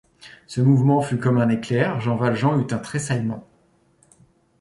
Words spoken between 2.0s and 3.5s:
Jean Valjean eut un tressaillement.